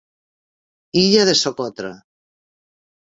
Illa 1.03 1.27
de 1.31 1.37
Socotra. 1.43 1.93